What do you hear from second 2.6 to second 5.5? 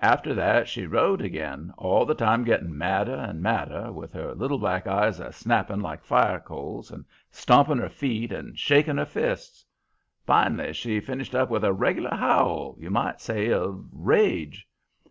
madder and madder, with her little black eyes a